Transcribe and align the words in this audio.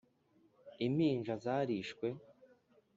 Impinja 0.85 1.35
zarishwe 1.43 2.07